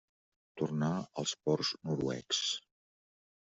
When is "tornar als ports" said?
0.61-1.71